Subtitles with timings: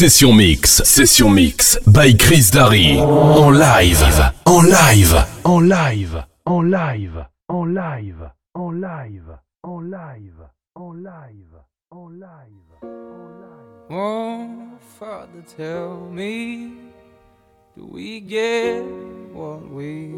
[0.00, 2.96] Session Mix, Session Mix, by Chris Darry.
[2.96, 4.00] En live,
[4.46, 11.60] en live, en live, en live, en live, en live, en live, en live,
[11.92, 12.98] en live, en
[13.42, 13.90] live.
[13.90, 16.72] Oh, Father, tell me,
[17.76, 18.82] do we get
[19.34, 20.14] what we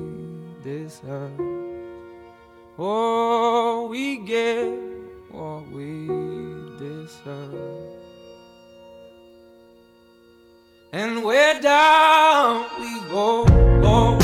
[0.62, 1.40] deserve?
[2.78, 4.78] Oh, we get
[5.32, 6.06] what we
[6.78, 8.01] deserve.
[10.94, 13.46] And where down we go,
[13.80, 14.18] go,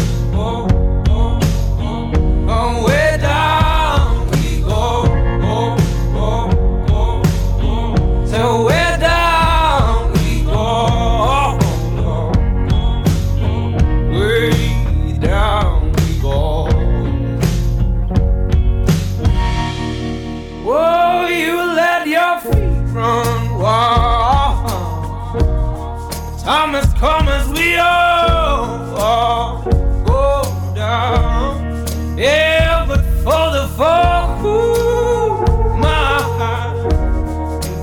[26.48, 29.62] Time has come as we all, all
[30.06, 30.42] go
[30.74, 31.84] down.
[32.16, 35.44] Yeah, but for the fall, ooh,
[35.76, 36.90] my heart.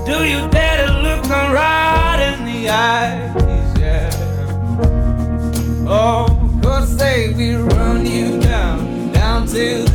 [0.04, 3.78] Do you dare to look them right in the eyes?
[3.78, 4.10] Yeah.
[5.86, 6.26] Oh,
[6.60, 9.85] cause say we run you down, down to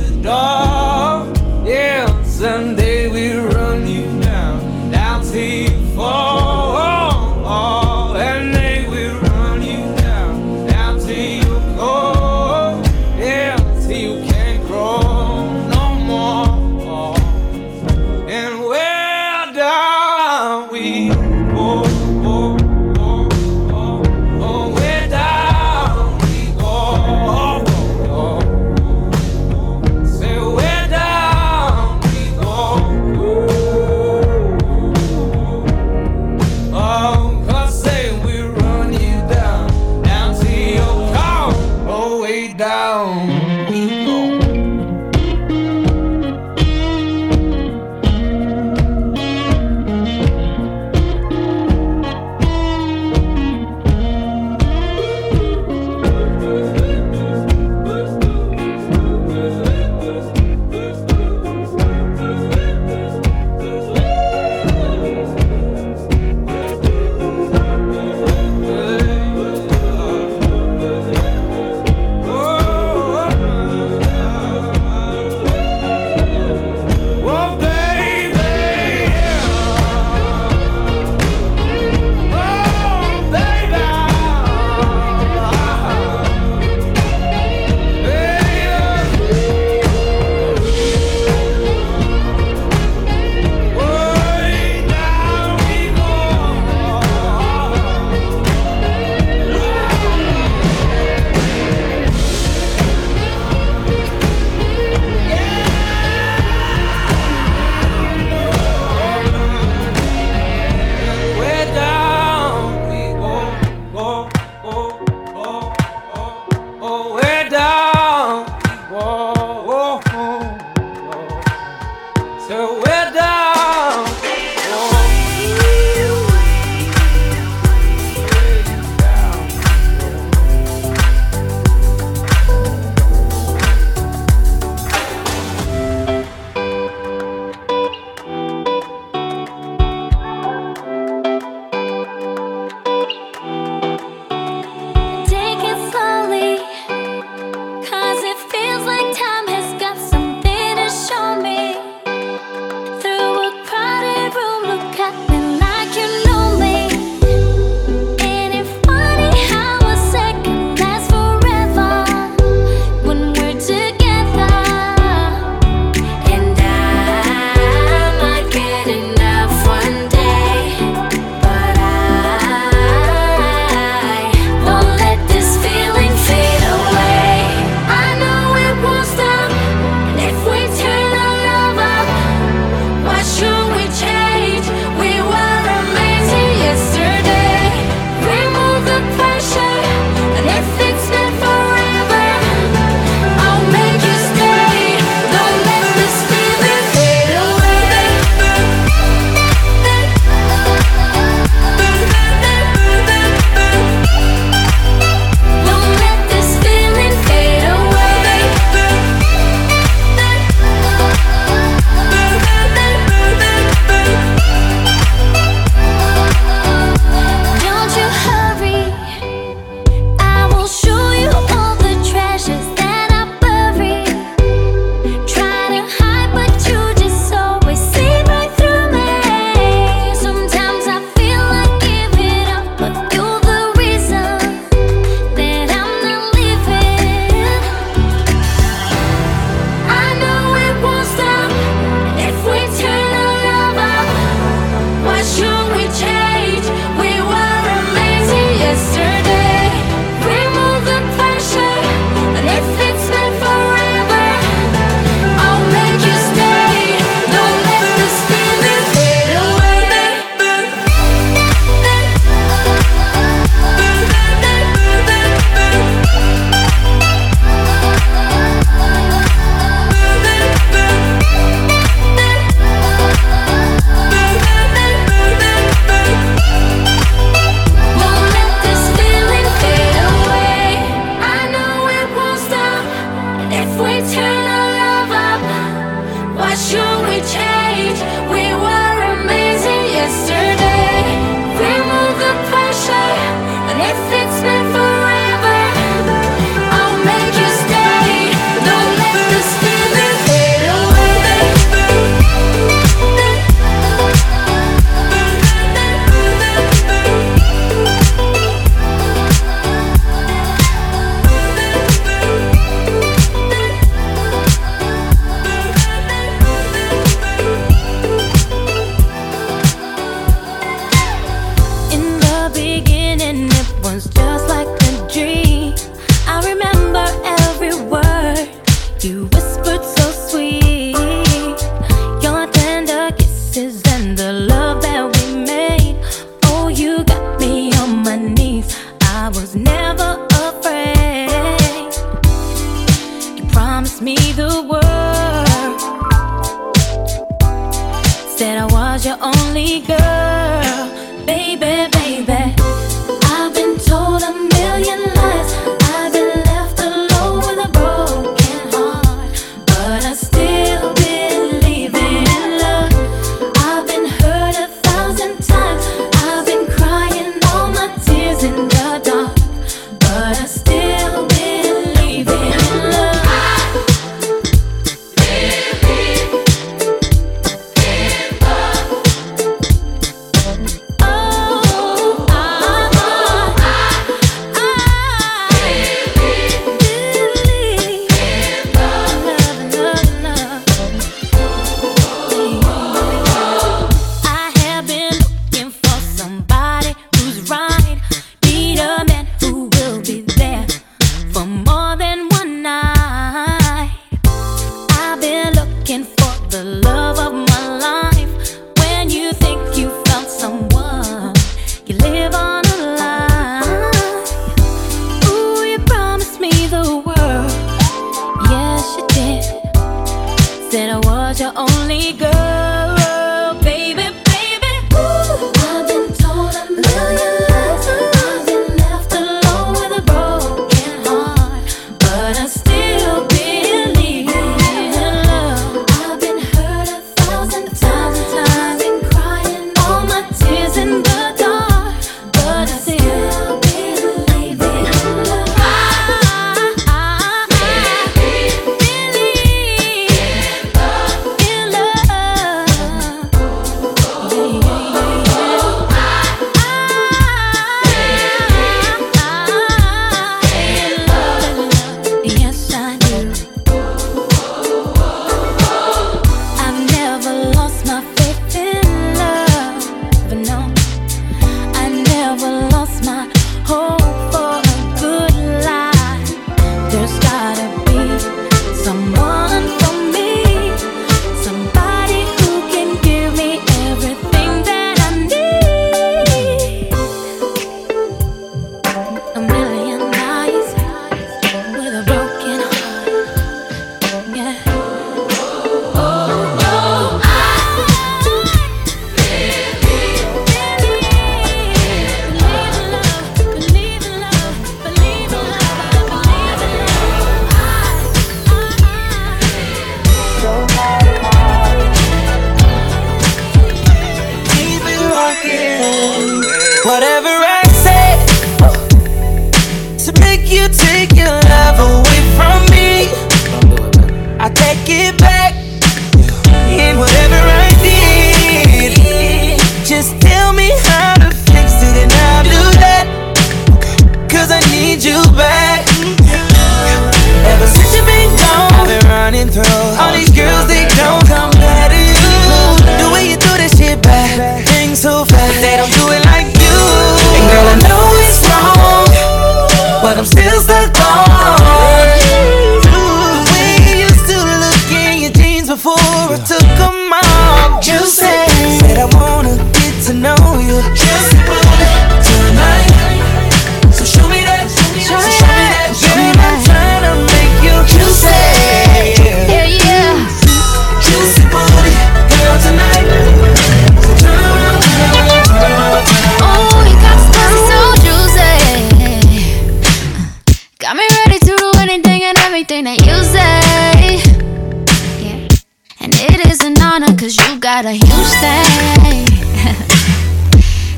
[587.83, 589.25] got a huge thing.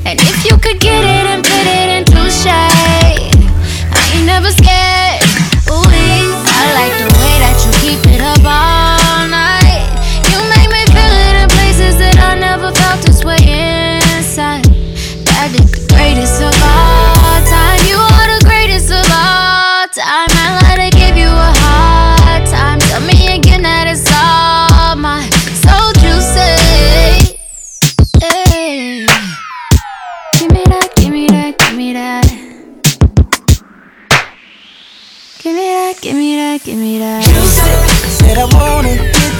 [0.06, 3.30] and if you could get it and put it in touche, I
[4.12, 5.13] ain't never scared.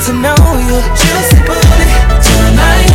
[0.04, 0.36] to know
[0.68, 0.76] you.
[1.00, 1.88] Just put it
[2.20, 2.92] tonight.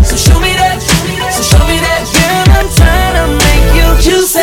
[0.00, 4.40] So show me that, so show me that Girl, I'm trying to make you juicy.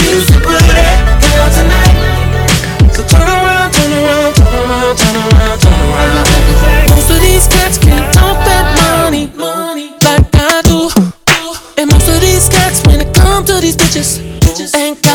[0.00, 1.92] Just put girl, tonight.
[2.96, 6.88] So turn around, turn around, turn around, turn around, turn around.
[6.88, 9.28] Most of these cats can't talk that money
[10.08, 10.88] Like I do.
[11.76, 14.24] And most of these cats when come to these bitches
[14.74, 15.05] Ain't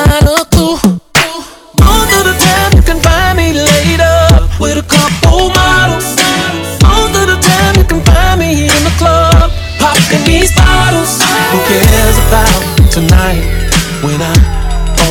[14.03, 14.33] when I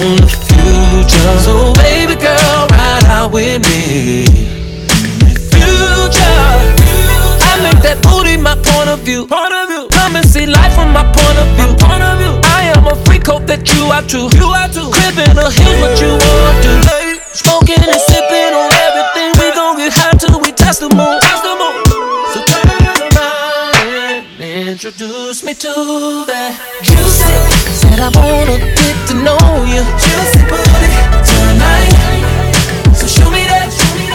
[0.03, 1.35] own the future.
[1.47, 4.27] So baby girl, ride out with me.
[5.55, 6.51] Future,
[7.39, 9.27] I make that booty my point of view.
[9.27, 9.87] Point of view.
[9.91, 11.71] Come and see life from my point of view.
[11.79, 12.35] Point of view.
[12.43, 14.27] I am a freak, hope that you are too.
[14.35, 14.91] You are too.
[14.91, 17.21] Criminal, here's what you want to do.
[17.33, 18.50] Smoking and sipping.
[25.51, 26.43] me to the
[26.83, 27.35] juicy.
[27.81, 29.83] Said I wanna get to know you.
[30.03, 30.91] Juicy booty
[31.27, 32.95] tonight.
[32.95, 33.71] So show me that,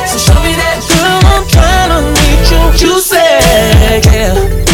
[0.07, 0.77] so show me that.
[0.91, 2.61] Girl, I'm trying to meet you.
[2.79, 3.17] Juicy,
[4.11, 4.64] yeah.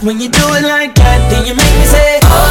[0.00, 2.47] When you do it like that, then you make me say, oh.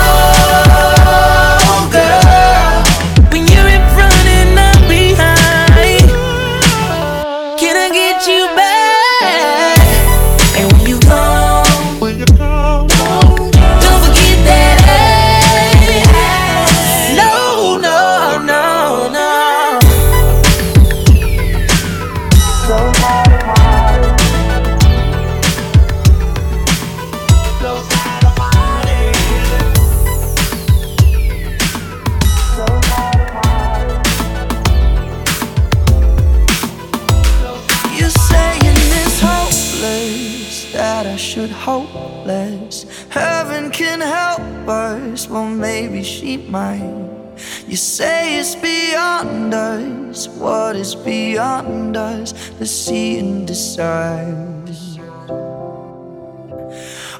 [50.95, 54.67] beyond us to see and decide.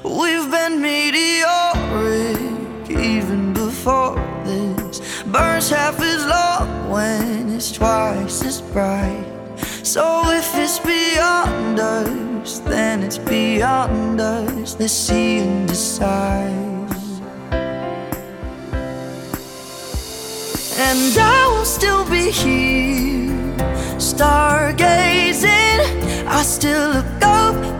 [0.04, 2.38] We've been meteoric
[2.90, 5.22] even before this.
[5.24, 9.26] Burns half as long when it's twice as bright.
[9.82, 14.74] So if it's beyond us, then it's beyond us.
[14.74, 16.68] The sea see and decide.
[20.80, 23.27] And I will still be here
[23.98, 25.46] stargazing.
[26.26, 27.77] I still look up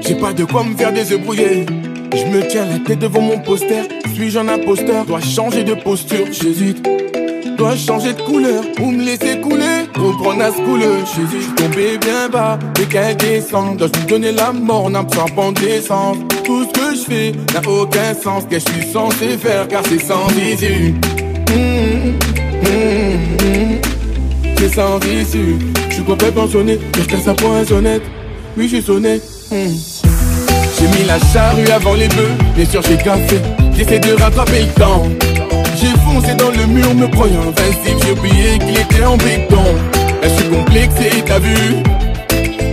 [0.00, 1.66] J'ai pas de quoi me faire désébrouiller.
[2.12, 3.82] Je me tiens la tête devant mon poster.
[4.14, 5.04] Suis-je un imposteur?
[5.04, 6.84] Dois changer de posture, j'hésite.
[7.56, 9.86] Dois changer de couleur ou me laisser couler?
[9.98, 11.54] Ou prendre à ce couleur, j'hésite.
[11.54, 13.76] Tombé bien bas, mais qu'elle descend.
[13.76, 16.16] Dois-je lui donner la mort, n'a pas en d'essence.
[16.44, 18.44] Tout ce que je fais n'a aucun sens.
[18.50, 19.68] Qu'est-ce que je suis censé faire?
[19.68, 20.94] Car c'est sans issue.
[21.50, 22.14] Mmh,
[22.62, 23.80] mmh, mmh.
[24.58, 25.56] C'est sans issue.
[25.88, 28.02] Je suis complètement sonné, je casse sa poinçonnette.
[28.58, 29.20] Oui, j'ai sonné.
[29.52, 33.36] J'ai mis la charrue avant les bœufs, bien sûr j'ai café.
[33.76, 35.04] J'essaie de rattraper le temps.
[35.76, 38.00] J'ai foncé dans le mur, me croyant invincible.
[38.04, 39.62] J'ai oublié qu'il était en béton.
[40.20, 41.84] Là, je suis complexé, t'as vu?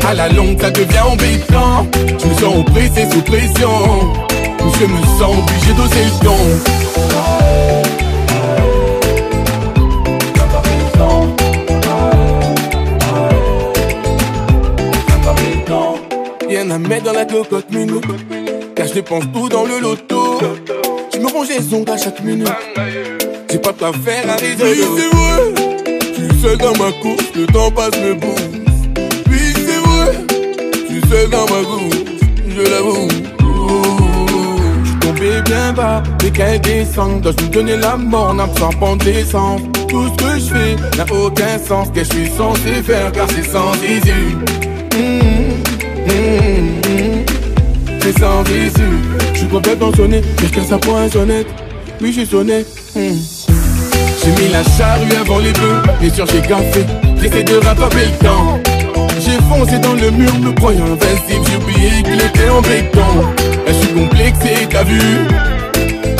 [0.08, 1.86] À la longue, ça devient embêtant.
[1.93, 4.12] Je me sens oppressé sous pression.
[4.80, 8.05] Je me sens obligé d'oser le ton.
[16.75, 18.03] À mettre dans la cocotte minute
[18.75, 20.39] Car je dépense tout dans le loto.
[21.13, 22.49] Je me ronge les ongles à chaque minute.
[23.49, 25.53] J'ai pas de quoi faire à raison Oui c'est vrai.
[26.01, 28.59] Je suis seul dans ma course Le temps passe me bouge.
[29.29, 30.17] Oui c'est vrai.
[30.73, 31.95] Je suis seul dans ma course
[32.49, 33.07] Je l'avoue.
[34.83, 38.97] Je suis tombé bien bas Dès qu'elle descend Dois-je me donner la mort En absorbant
[38.97, 39.61] de l'essence?
[39.88, 41.88] Tout ce que je fais n'a aucun sens.
[41.95, 43.13] Que je suis censé faire?
[43.13, 44.35] Car c'est sans issue
[44.97, 45.55] Mmh.
[48.02, 49.00] C'est sans issue
[49.34, 51.48] Je suis complètement sonné Quelqu'un ça prend un sonnette
[52.02, 52.65] Oui j'ai sonné.
[52.96, 56.86] J'ai mis la charrue avant les bœufs Bien sûr j'ai gaffé
[57.22, 58.60] J'essaie de rattraper le temps.
[59.20, 61.44] J'ai foncé dans le mur me croyant invincible.
[61.50, 62.62] J'ai oublié qu'il était Là
[63.68, 65.00] je suis complexé t'as vu?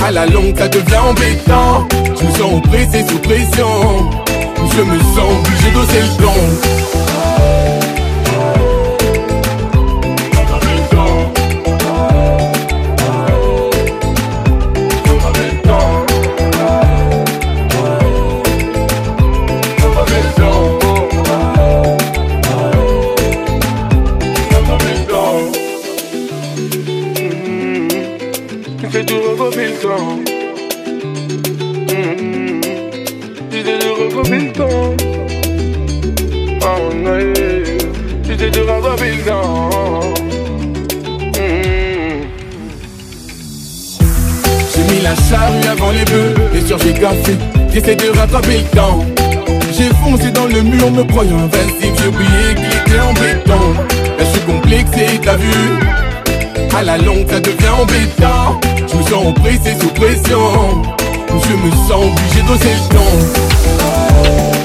[0.04, 1.88] À la longue ça devient embêtant.
[2.20, 4.10] Je me sens oppressé sous pression.
[4.76, 6.34] Je me sens obligé d'oser le ton
[29.46, 30.18] Regrouper le temps.
[31.94, 32.62] Mhm.
[33.52, 34.96] J'essaie de regrouper le temps.
[36.62, 37.20] Oh non,
[38.24, 39.70] j'essaie de rattraper le temps.
[41.20, 42.26] Mhm.
[44.74, 47.36] J'ai mis la charrue avant les bœufs, bien sûr j'ai gaffé.
[47.72, 49.06] J'essaie de rattraper le temps.
[49.78, 51.96] J'ai foncé dans le mur me croyant invincible.
[52.02, 53.74] J'ai oublié qu'il était en béton.
[54.18, 56.05] Là je suis complexé, t'as vu?
[56.76, 58.60] À la longue ça devient embêtant.
[58.86, 60.84] Je me sens oppressé sous pression.
[61.30, 64.65] Je me sens obligé d'oser le ton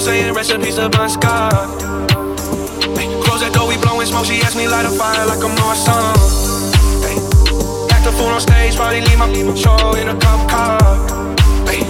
[0.00, 1.52] starting saying recipes of Bon Scott.
[2.98, 5.54] Hey, close that door, we blowing smoke, she asked me light a fire like I'm
[5.62, 6.18] awesome.
[7.04, 7.18] Hey,
[7.94, 10.80] Act a fool on stage, probably leave my show in a cop car.
[11.68, 11.86] Hey,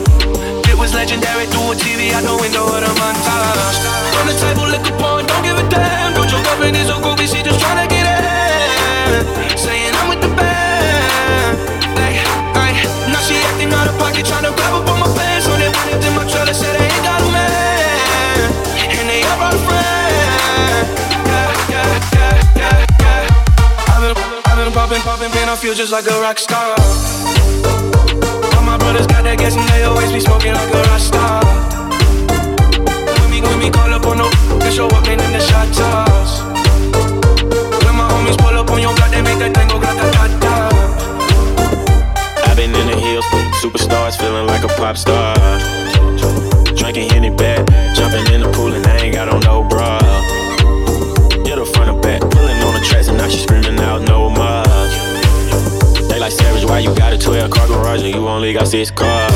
[0.69, 3.79] it was legendary through a TV out the window of the montage.
[4.21, 6.13] On the table, liquor porn, don't give a damn.
[6.15, 7.14] Don't your girlfriend is a groupie,
[25.55, 26.75] I feel just like a rock star.
[28.59, 31.47] All my brothers got that gas and they always be smoking like a rock star.
[33.23, 34.27] When we, when we call up on no,
[34.59, 36.43] they show up, in the shot toss.
[37.87, 40.11] When my homies pull up on your block, they make that thing go grata
[40.43, 40.75] ta.
[42.51, 43.23] I've been in the hills,
[43.63, 45.39] superstars feeling like a pop star.
[46.75, 47.63] Drinking Henny back,
[47.95, 50.03] jumping in the pool and I ain't got on no bra.
[51.55, 54.64] The front or back, pulling on the tracks and now she screaming out no more.
[56.25, 59.29] Like savage, why you got a 12 car garage and you only got six cars?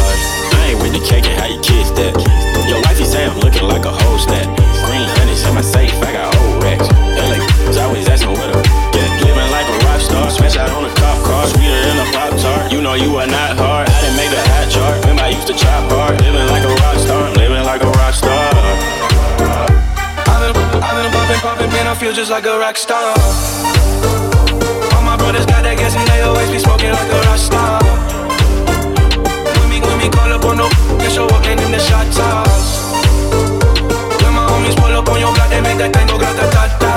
[0.57, 2.16] I ain't with the cake and how you kiss that.
[2.64, 4.48] Your wifey say I'm looking like a whole snack.
[4.88, 6.88] Green honey's in my safe, I got old racks.
[6.88, 8.64] LA was always asking what up.
[8.96, 12.09] Yeah, living like a rock star, smash out on a cop car, sweeter than a
[12.09, 12.72] pop tart.
[12.72, 13.85] You know you are not hard.
[13.85, 14.96] I didn't make the hot chart.
[15.05, 18.16] Remember I used to chop hard, living like a rock star, living like a rock
[18.16, 18.48] star.
[20.24, 23.12] I've been, I've been popping, popping, man, I feel just like a rock star.
[25.28, 27.84] Brothers got that and they always be smoking like a rock star.
[29.60, 30.70] When we, when we call up on no,
[31.12, 32.96] show up, man, in the shot toss.
[34.24, 36.78] When my homies pull up on your block, they make that thing go grata ta
[36.80, 36.88] ta.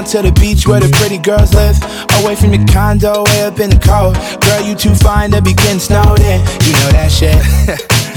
[0.00, 1.76] Down to the beach where the pretty girls live.
[2.22, 4.16] Away from the condo, way up in the cold.
[4.42, 6.40] Girl, you too fine to be getting snowed in.
[6.64, 7.36] You know that shit.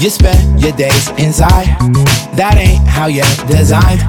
[0.00, 1.66] you spend your days inside.
[2.36, 4.00] That ain't how you're designed.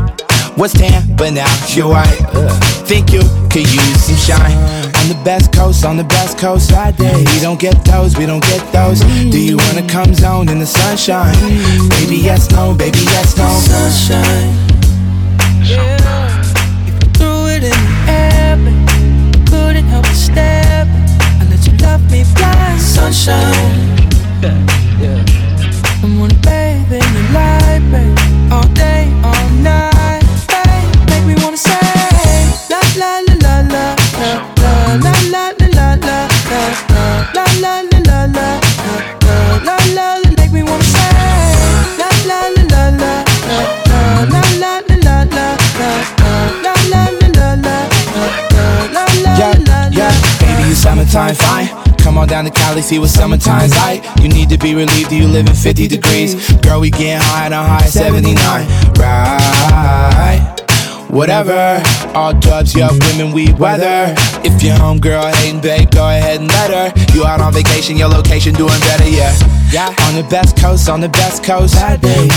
[0.57, 2.21] Was tan, but now you're white.
[2.33, 2.63] Ugh.
[2.87, 4.55] Think you could use some shine
[4.95, 6.71] on the best coast, on the best coast.
[6.71, 9.01] We don't get those, we don't get those.
[9.01, 11.35] Do you wanna come zone in the sunshine?
[11.89, 13.47] Baby, yes, no, baby, yes, no.
[13.67, 14.53] Sunshine.
[15.65, 16.44] Yeah.
[17.65, 20.85] In the air, babe, couldn't help but stare.
[20.85, 21.41] babe.
[21.41, 22.81] I let you love me blind.
[22.81, 23.97] Sunshine.
[24.41, 24.57] Yeah,
[25.01, 26.03] yeah.
[26.03, 31.09] I wanna bathe in the light, babe, all day, all night, babe.
[31.09, 31.79] Make me wanna say
[32.71, 33.11] la la
[33.43, 33.85] la la
[34.19, 35.43] la la la la la
[35.75, 36.19] la la
[37.33, 37.94] la la la
[50.95, 51.67] summertime fine.
[51.97, 54.03] Come on down to Cali, see what summertime's like.
[54.21, 56.35] You need to be relieved, you live in 50 degrees.
[56.57, 58.35] Girl, we getting high on high 79.
[58.97, 60.51] Right.
[61.09, 61.81] Whatever,
[62.13, 64.13] all dubs, yeah, women, we weather.
[64.43, 67.13] If your homegirl hating, babe, go ahead and let her.
[67.13, 69.33] You out on vacation, your location doing better, yeah.
[69.71, 71.75] Yeah, on the best coast, on the best coast.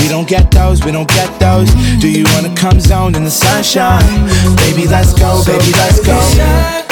[0.01, 1.71] We don't get those, we don't get those.
[2.01, 4.27] Do you wanna come zone in the sunshine?
[4.57, 6.88] Baby, let's go, baby, let's go.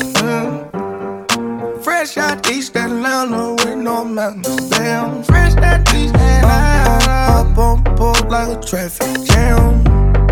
[0.00, 1.82] Mm.
[1.82, 4.70] Fresh out East Atlanta with no mountains.
[4.70, 7.12] Damn, fresh out East Atlanta.
[7.32, 9.82] Up on board like a traffic jam.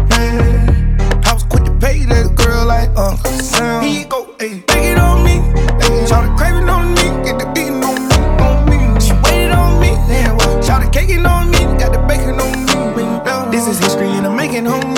[0.09, 3.83] Man, I was quick to pay that girl like Uncle Sam.
[3.85, 5.41] He go, hey, take it on me.
[5.81, 9.01] Hey, shout the craving on me, get the beating on me, on me.
[9.01, 9.91] She waited on me,
[10.35, 10.65] what?
[10.65, 12.53] Shout the caking on me, got the bacon on
[12.97, 13.05] me.
[13.51, 14.94] This is history and I'm making on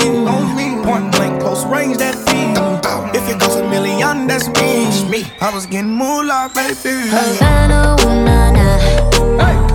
[5.38, 7.08] I was getting moolah, baby.
[7.08, 9.38] Havana, ooh, nah, nah.
[9.38, 9.65] Half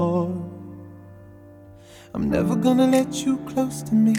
[0.00, 0.48] I'm
[2.30, 4.14] never gonna let you close to me,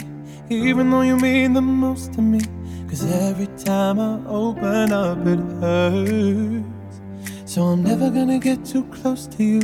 [0.49, 2.41] even though you mean the most to me.
[2.89, 6.99] Cause every time I open up, it hurts.
[7.45, 9.61] So I'm never gonna get too close to you,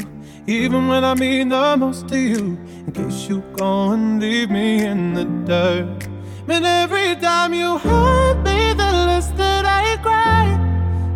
[0.47, 2.57] even when I mean the most to you.
[2.87, 6.07] In case you go and leave me in the dirt.
[6.47, 10.47] But every time you hurt me, the less that I cry.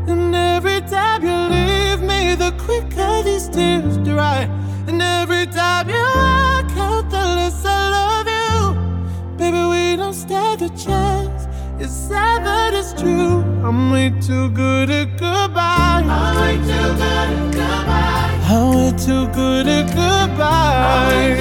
[0.08, 4.50] And every time you leave me, the quicker these tears dry.
[4.90, 9.38] And every time you walk out, the less I love you.
[9.38, 11.48] Baby, we don't stand a chance.
[11.78, 13.44] It's sad, but it's true.
[13.64, 16.02] I'm way too good at goodbye.
[16.04, 18.40] I'm way too good at goodbye.
[18.50, 21.38] I'm way too good at goodbye.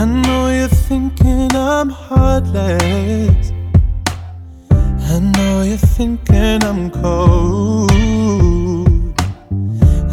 [0.00, 3.52] I know you're thinking I'm heartless.
[5.12, 8.09] I know you're thinking I'm cold.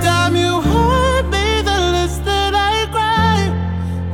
[0.00, 3.40] time you hurt me, the less that I cry.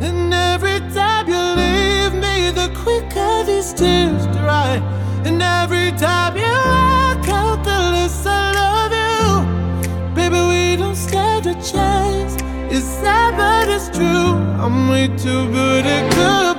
[0.00, 4.82] And every time you leave me, the quicker these tears dry.
[5.24, 10.14] And every time you walk out, the less I love you.
[10.14, 12.34] Baby, we don't stand a chance.
[12.74, 14.34] It's sad, but it's true.
[14.62, 16.55] I'm way too good at goodbye.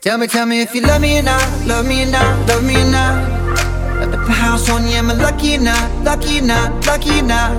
[0.00, 2.64] Tell me, tell me if you love me or not, love me or not, love
[2.64, 3.30] me or not.
[4.02, 7.22] At the house on you, am I lucky or not, lucky or not, lucky or
[7.22, 7.54] not?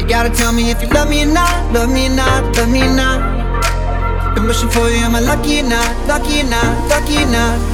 [0.00, 2.68] You gotta tell me if you love me or not, love me or not, love
[2.68, 4.34] me or not.
[4.34, 7.69] Been wishing for you, am I lucky or not, lucky or not, lucky or not?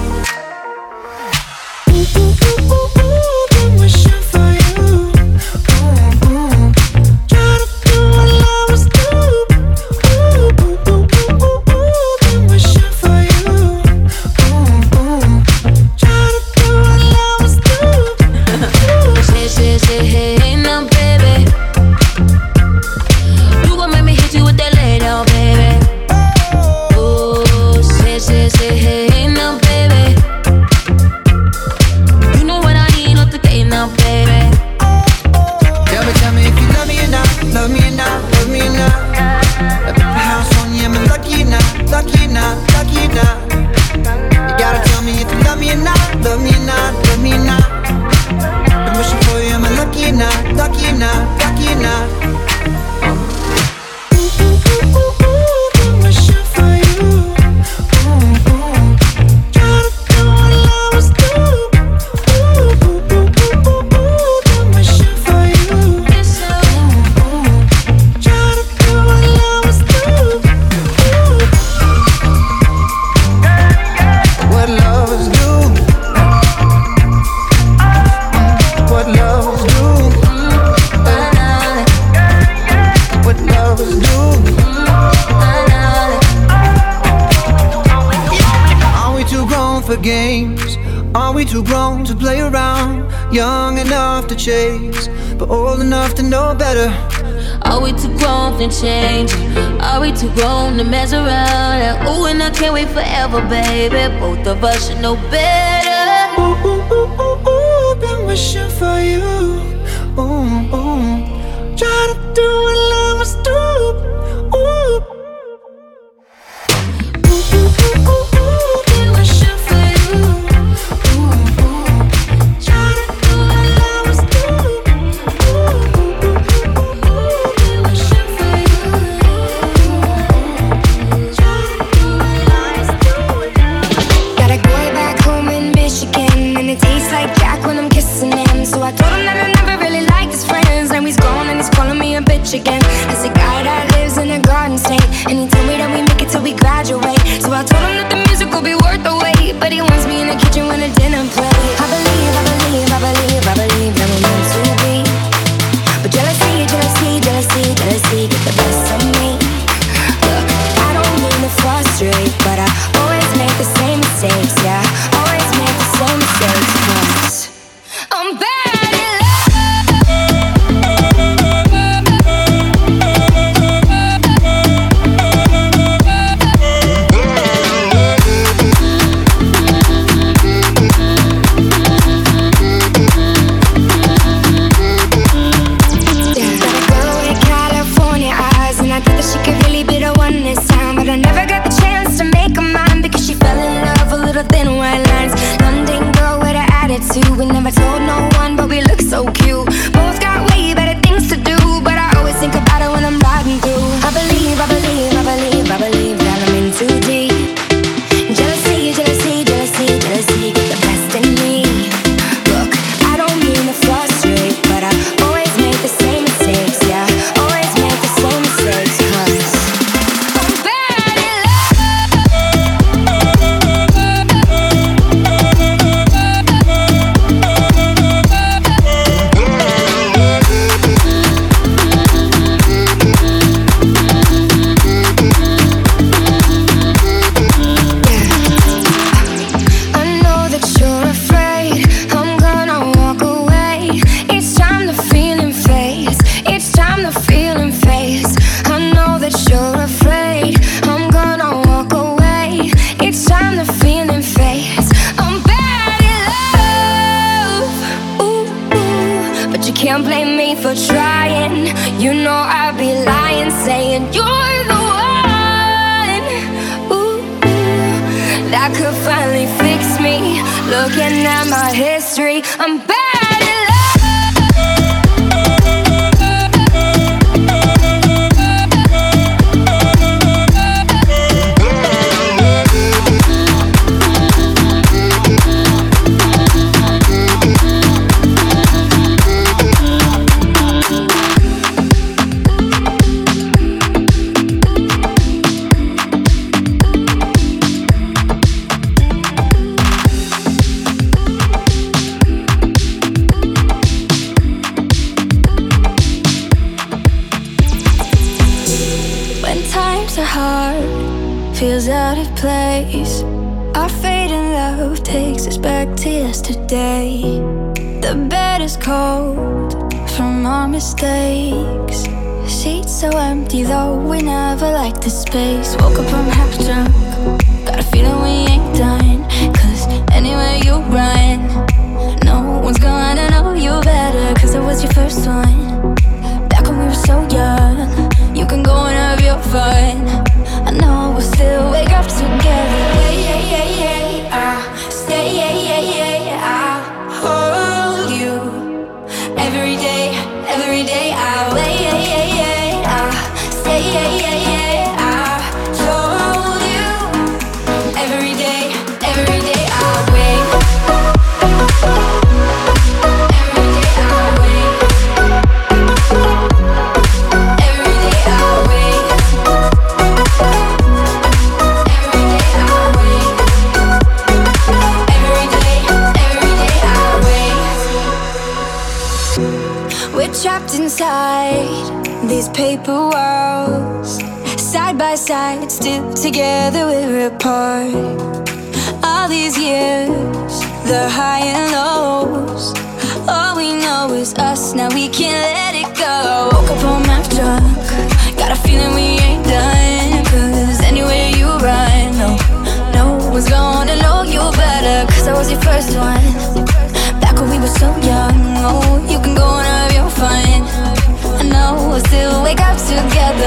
[145.28, 147.20] And he told me that we make it till we graduate.
[147.42, 149.58] So I told him that the music will be worth the wait.
[149.58, 151.95] But he wants me in the kitchen when the dinner plate.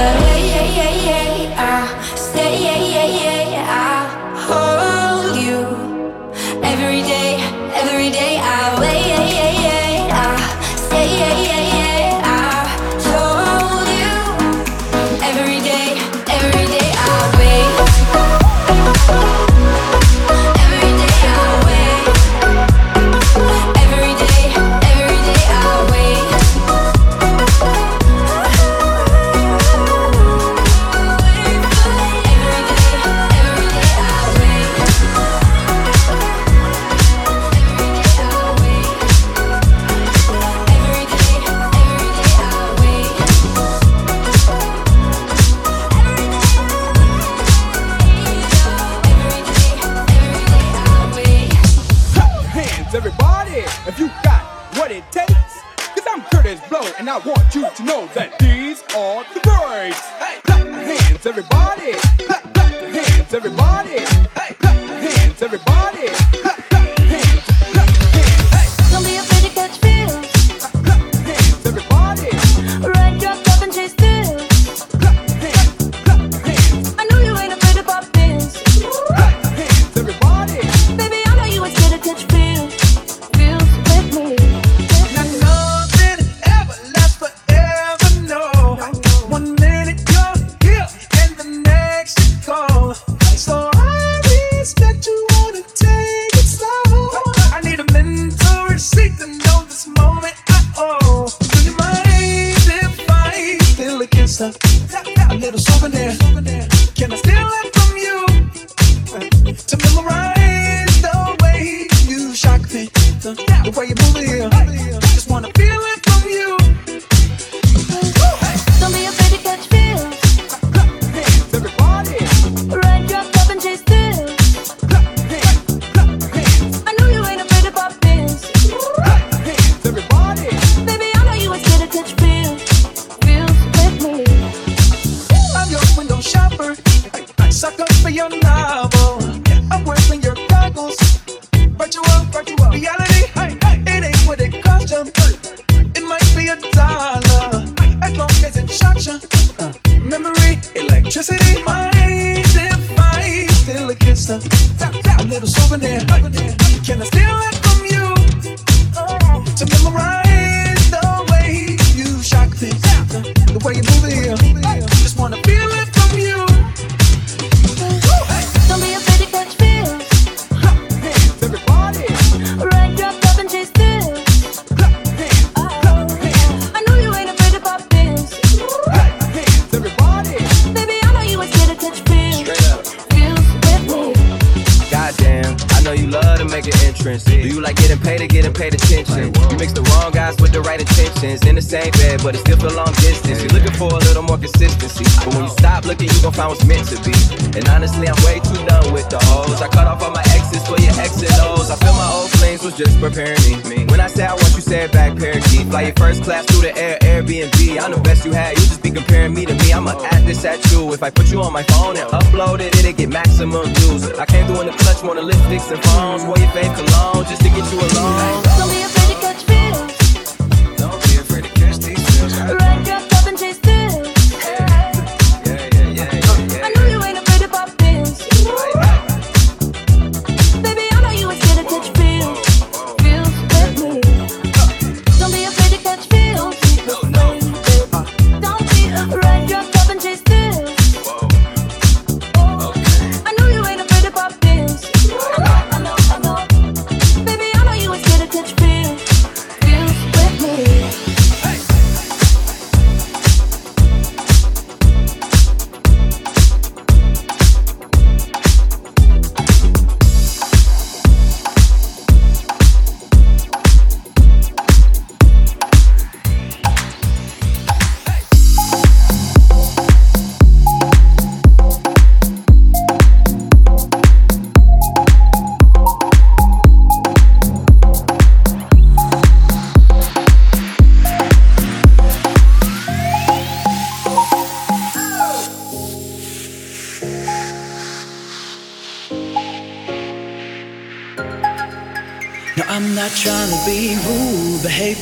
[0.00, 0.69] the way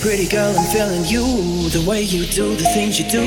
[0.08, 1.68] Pretty girl, I'm feeling you.
[1.68, 3.20] The way you do the things you do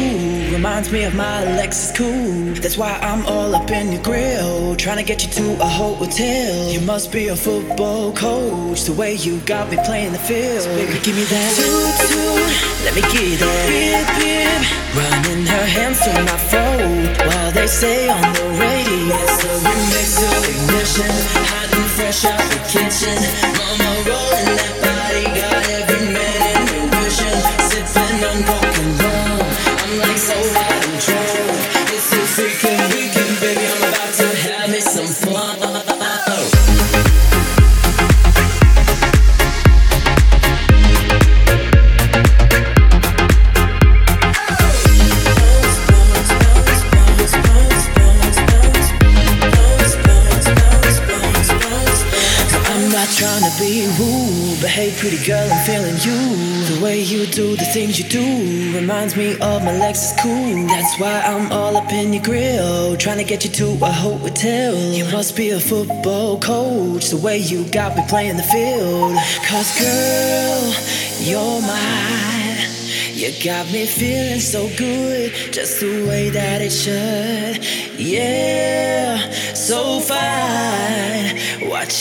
[0.51, 2.57] reminds me of my Lexus coupe.
[2.57, 6.71] That's why I'm all up in your grill, trying to get you to a hotel.
[6.71, 8.81] You must be a football coach.
[8.85, 11.49] The way you got me playing the field, so baby, give me that.
[11.53, 12.49] Toot, toot.
[12.85, 13.61] Let me get that.
[13.69, 14.61] Bip, bip.
[14.97, 16.65] Running her hands through my fro
[17.29, 21.13] while they say on the radio it's a remix of ignition,
[21.45, 23.21] hot and fresh out the kitchen.
[23.53, 25.41] Mama rolling that body.
[25.41, 25.50] Got
[55.25, 56.75] girl, I'm feeling you.
[56.75, 60.67] The way you do the things you do reminds me of my Lexus coupe.
[60.67, 64.75] That's why I'm all up in your grill, trying to get you to a hotel.
[64.75, 69.15] You must be a football coach, the way you got me playing the field.
[69.47, 70.73] Cause girl,
[71.19, 72.41] you're mine.
[73.13, 77.63] You got me feeling so good, just the way that it should.
[77.99, 81.30] Yeah, so fine.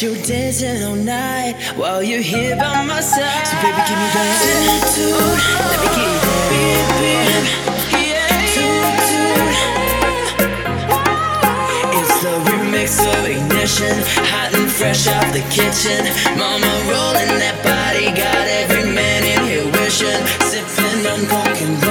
[0.01, 3.47] You dancing all night while you're here by my side.
[3.47, 5.13] So baby, give me that attitude.
[5.69, 6.17] Let me get
[8.17, 8.81] that toot.
[12.01, 13.93] It's the remix of ignition,
[14.25, 16.09] hot and fresh out the kitchen.
[16.39, 21.90] Mama rolling that body, got every man in here wishing, sipping on pumpkin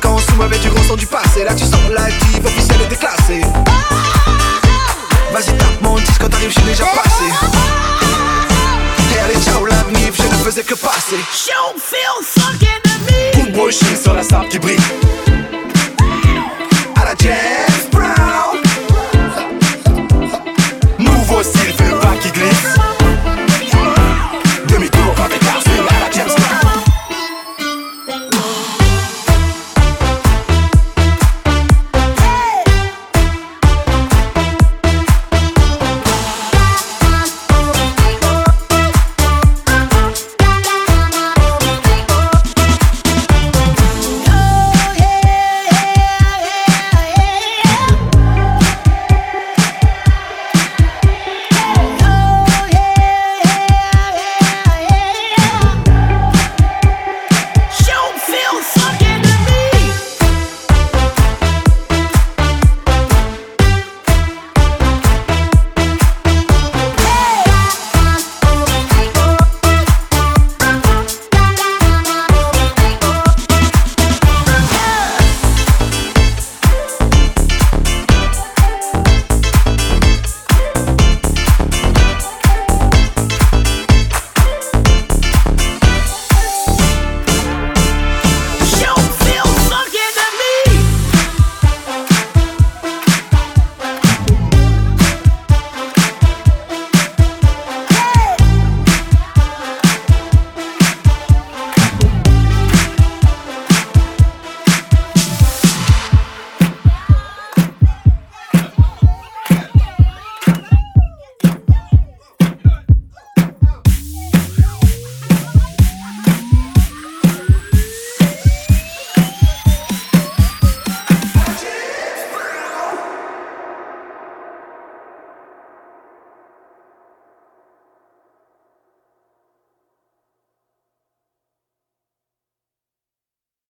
[0.00, 2.82] Quand on se avec du gros son du passé Là tu sens la dive officielle
[2.82, 3.42] et déclassée
[5.34, 7.24] Vas-y tape mon disque quand t'arrives je suis déjà passé.
[9.12, 11.16] Et allez ciao la mif, je ne faisais que passer.
[11.32, 12.68] Show feel fucking
[13.10, 14.78] enemy Pour sur la sable qui brille.
[16.94, 18.63] À la Jeff Brown.